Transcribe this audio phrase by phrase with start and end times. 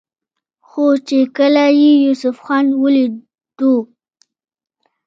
[0.67, 3.73] خو چې کله يې يوسف خان وليدو